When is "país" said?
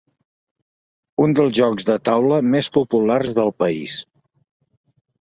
3.63-3.99